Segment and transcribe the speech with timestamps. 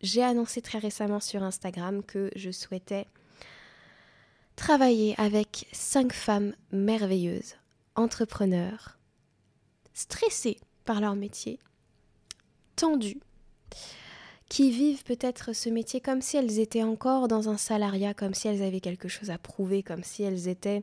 [0.00, 3.06] j'ai annoncé très récemment sur Instagram que je souhaitais
[4.56, 7.54] travailler avec cinq femmes merveilleuses,
[7.94, 8.98] entrepreneurs,
[9.94, 11.58] stressées par leur métier,
[12.76, 13.20] tendues,
[14.48, 18.48] qui vivent peut-être ce métier comme si elles étaient encore dans un salariat, comme si
[18.48, 20.82] elles avaient quelque chose à prouver, comme si elles étaient...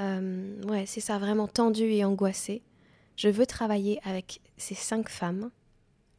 [0.00, 2.62] Euh, ouais, c'est ça, vraiment tendues et angoissées.
[3.16, 5.50] Je veux travailler avec ces cinq femmes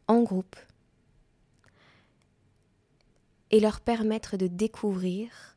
[0.08, 0.56] en groupe
[3.56, 5.56] et leur permettre de découvrir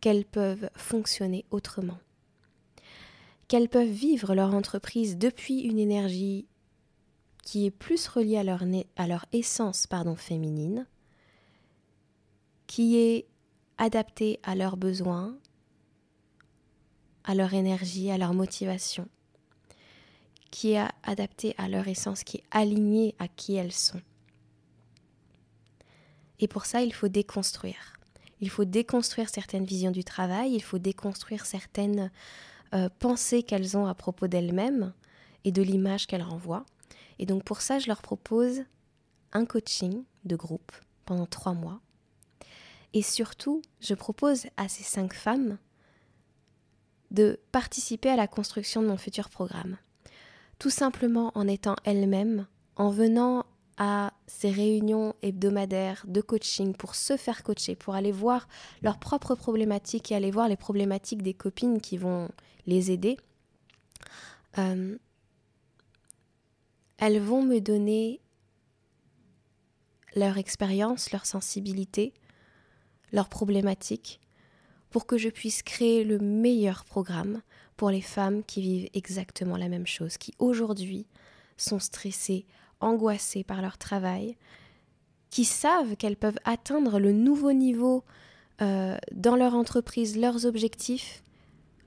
[0.00, 2.00] qu'elles peuvent fonctionner autrement,
[3.46, 6.48] qu'elles peuvent vivre leur entreprise depuis une énergie
[7.44, 10.88] qui est plus reliée à leur, essence pardon, féminine,
[12.66, 13.28] qui est
[13.78, 15.38] adaptée à leurs besoins,
[17.22, 19.06] à leur énergie, à leur motivation,
[20.50, 24.02] qui est adaptée à leur essence, qui est alignée à qui elles sont.
[26.40, 27.94] Et pour ça, il faut déconstruire.
[28.40, 32.10] Il faut déconstruire certaines visions du travail, il faut déconstruire certaines
[32.74, 34.92] euh, pensées qu'elles ont à propos d'elles-mêmes
[35.44, 36.66] et de l'image qu'elles renvoient.
[37.18, 38.64] Et donc pour ça, je leur propose
[39.32, 40.72] un coaching de groupe
[41.04, 41.80] pendant trois mois.
[42.92, 45.58] Et surtout, je propose à ces cinq femmes
[47.10, 49.76] de participer à la construction de mon futur programme.
[50.58, 57.16] Tout simplement en étant elles-mêmes, en venant à ces réunions hebdomadaires de coaching pour se
[57.16, 58.48] faire coacher, pour aller voir
[58.82, 62.28] leurs propres problématiques et aller voir les problématiques des copines qui vont
[62.66, 63.16] les aider,
[64.58, 64.96] euh,
[66.98, 68.20] elles vont me donner
[70.14, 72.14] leur expérience, leur sensibilité,
[73.12, 74.20] leurs problématiques,
[74.90, 77.42] pour que je puisse créer le meilleur programme
[77.76, 81.08] pour les femmes qui vivent exactement la même chose, qui aujourd'hui
[81.56, 82.46] sont stressées,
[82.80, 84.36] angoissées par leur travail,
[85.30, 88.04] qui savent qu'elles peuvent atteindre le nouveau niveau
[88.62, 91.22] euh, dans leur entreprise, leurs objectifs,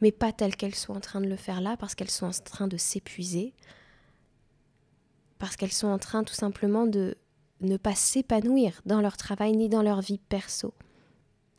[0.02, 2.44] mais pas telles qu'elles sont en train de le faire là, parce qu'elles sont en
[2.44, 3.54] train de s'épuiser,
[5.40, 7.16] parce qu'elles sont en train tout simplement de
[7.62, 10.74] ne pas s'épanouir dans leur travail ni dans leur vie perso,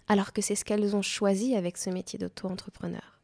[0.09, 3.19] alors que c'est ce qu'elles ont choisi avec ce métier d'auto-entrepreneur.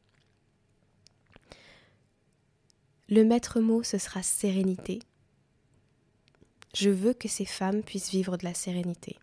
[3.09, 5.00] Le maître mot, ce sera sérénité,
[6.74, 9.18] je veux que ces femmes puissent vivre de la sérénité.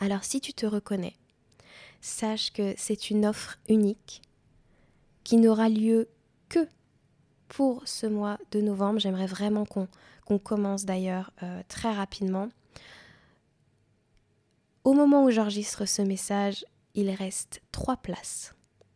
[0.00, 1.14] Alors si tu te reconnais,
[2.00, 4.22] sache que c'est une offre unique
[5.24, 6.08] qui n'aura lieu
[6.48, 6.68] que
[7.48, 9.00] pour ce mois de novembre.
[9.00, 12.48] J'aimerais vraiment qu'on commence d'ailleurs euh, très rapidement.
[14.84, 16.64] Au moment où j'enregistre ce message,
[16.94, 18.54] il reste trois places.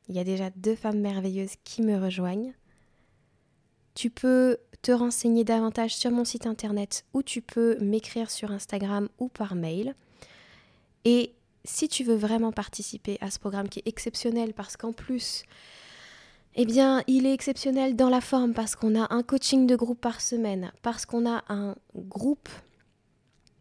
[0.08, 2.52] Il y a déjà deux femmes merveilleuses qui me rejoignent.
[4.00, 9.10] Tu peux te renseigner davantage sur mon site internet ou tu peux m'écrire sur Instagram
[9.18, 9.94] ou par mail.
[11.04, 11.34] Et
[11.66, 15.42] si tu veux vraiment participer à ce programme qui est exceptionnel parce qu'en plus,
[16.54, 20.00] eh bien, il est exceptionnel dans la forme parce qu'on a un coaching de groupe
[20.00, 22.48] par semaine, parce qu'on a un groupe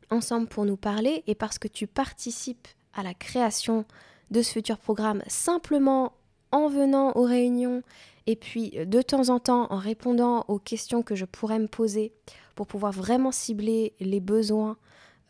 [0.09, 3.83] ensemble pour nous parler et parce que tu participes à la création
[4.31, 6.13] de ce futur programme simplement
[6.53, 7.83] en venant aux réunions
[8.29, 11.67] et puis, euh, de temps en temps, en répondant aux questions que je pourrais me
[11.67, 12.13] poser
[12.53, 14.77] pour pouvoir vraiment cibler les besoins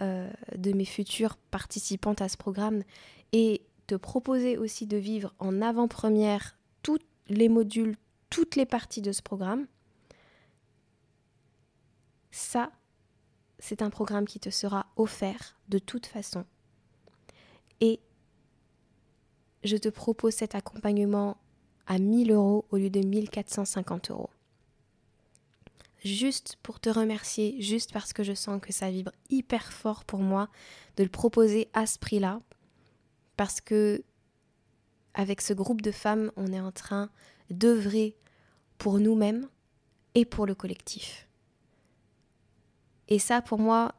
[0.02, 2.84] euh, de mes futures participantes à ce programme
[3.32, 7.00] et te proposer aussi de vivre en avant-première tous
[7.30, 7.96] les modules,
[8.30, 9.66] toutes les parties de ce programme,
[12.32, 12.70] ça,
[13.60, 16.44] c'est un programme qui te sera offert de toute façon.
[17.80, 18.02] Et
[19.64, 21.38] je te propose cet accompagnement
[21.90, 24.30] à 1000 euros au lieu de 1450 euros.
[26.06, 30.20] Juste pour te remercier, juste parce que je sens que ça vibre hyper fort pour
[30.20, 30.48] moi
[30.96, 32.40] de le proposer à ce prix-là,
[33.36, 34.04] parce que
[35.14, 37.10] avec ce groupe de femmes, on est en train
[37.50, 38.16] d'œuvrer
[38.78, 39.50] pour nous-mêmes
[40.16, 41.28] et pour le collectif.
[43.10, 43.96] Et ça, pour moi,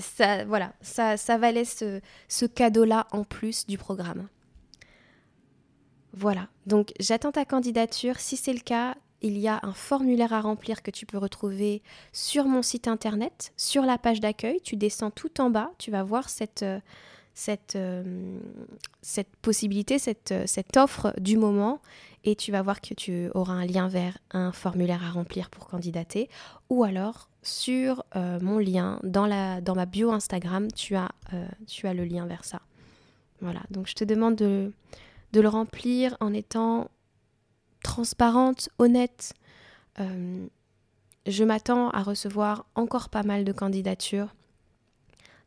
[0.00, 4.28] ça, voilà, ça, ça valait ce cadeau-là en plus du programme.
[6.16, 8.18] Voilà, donc j'attends ta candidature.
[8.18, 11.82] Si c'est le cas, il y a un formulaire à remplir que tu peux retrouver
[12.12, 14.60] sur mon site internet, sur la page d'accueil.
[14.62, 16.80] Tu descends tout en bas, tu vas voir cette, euh,
[17.76, 18.38] euh,
[19.42, 21.82] possibilité, cette, euh, cette offre du moment
[22.24, 25.66] et tu vas voir que tu auras un lien vers un formulaire à remplir pour
[25.66, 26.30] candidater
[26.70, 31.12] ou alors sur mon lien dans ma bio Instagram, tu as,
[31.68, 32.62] tu as le lien vers ça.
[33.40, 34.72] Voilà, donc je te demande de
[35.36, 36.90] de le remplir en étant
[37.82, 39.34] transparente, honnête,
[40.00, 40.46] euh,
[41.26, 44.34] je m'attends à recevoir encore pas mal de candidatures.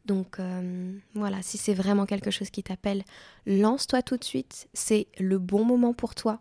[0.06, 3.04] Donc euh, voilà, si c'est vraiment quelque chose qui t'appelle,
[3.48, 4.70] lance-toi tout de suite.
[4.76, 6.40] C'est le bon moment pour toi.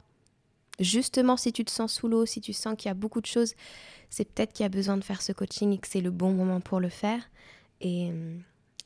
[0.78, 3.26] Justement, si tu te sens sous l'eau, si tu sens qu'il y a beaucoup de
[3.26, 3.54] choses,
[4.10, 6.32] c'est peut-être qu'il y a besoin de faire ce coaching et que c'est le bon
[6.32, 7.22] moment pour le faire.
[7.80, 8.12] Et,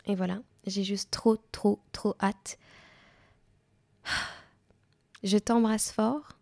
[0.06, 0.38] et voilà,
[0.68, 2.60] j'ai juste trop, trop, trop hâte.
[5.22, 6.38] Je t'embrasse fort.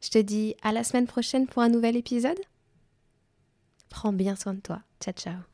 [0.00, 2.38] Je te dis à la semaine prochaine pour un nouvel épisode.
[3.88, 4.82] Prends bien soin de toi.
[5.00, 5.53] Ciao, ciao.